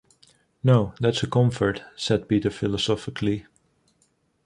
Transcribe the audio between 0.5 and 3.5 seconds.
"No, that's a comfort," said Peter philosophically.